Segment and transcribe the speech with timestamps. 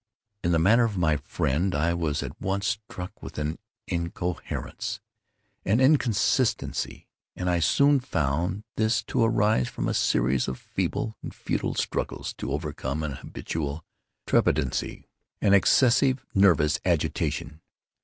[0.43, 7.07] In the manner of my friend I was at once struck with an incoherence—an inconsistency;
[7.35, 12.33] and I soon found this to arise from a series of feeble and futile struggles
[12.39, 13.85] to overcome an habitual
[14.25, 17.61] trepidancy—an excessive nervous agitation.